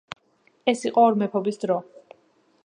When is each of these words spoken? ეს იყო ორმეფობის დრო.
ეს 0.73 0.81
იყო 0.89 1.03
ორმეფობის 1.11 1.63
დრო. 1.65 1.77